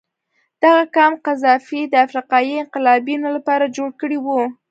[0.63, 4.27] دغه کمپ قذافي د افریقایي انقلابینو لپاره جوړ کړی و.